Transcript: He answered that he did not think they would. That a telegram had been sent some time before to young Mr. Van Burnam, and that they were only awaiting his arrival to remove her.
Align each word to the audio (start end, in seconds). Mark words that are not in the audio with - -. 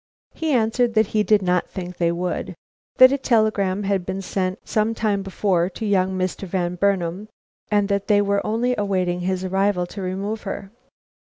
He 0.33 0.51
answered 0.51 0.95
that 0.95 1.05
he 1.13 1.21
did 1.21 1.43
not 1.43 1.69
think 1.69 1.97
they 1.97 2.11
would. 2.11 2.55
That 2.97 3.11
a 3.11 3.19
telegram 3.19 3.83
had 3.83 4.03
been 4.03 4.23
sent 4.23 4.67
some 4.67 4.95
time 4.95 5.21
before 5.21 5.69
to 5.69 5.85
young 5.85 6.17
Mr. 6.17 6.47
Van 6.47 6.73
Burnam, 6.73 7.27
and 7.69 7.87
that 7.87 8.07
they 8.07 8.19
were 8.19 8.43
only 8.43 8.73
awaiting 8.79 9.19
his 9.19 9.43
arrival 9.45 9.85
to 9.85 10.01
remove 10.01 10.41
her. 10.41 10.71